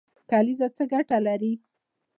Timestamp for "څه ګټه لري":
0.77-1.53